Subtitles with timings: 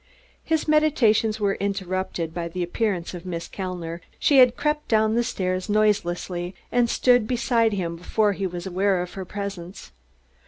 [0.43, 4.01] His meditations were interrupted by the appearance of Miss Kellner.
[4.17, 9.03] She had crept down the stairs noiselessly, and stood beside him before he was aware
[9.03, 9.91] of her presence.